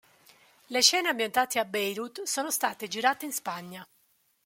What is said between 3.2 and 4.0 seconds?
in Spagna.